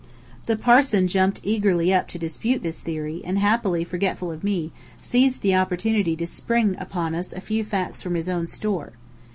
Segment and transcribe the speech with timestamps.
[0.47, 5.43] The parson jumped eagerly up to dispute this theory, and happily forgetful of me, seized
[5.43, 8.93] the opportunity to spring upon us a few facts from his own store.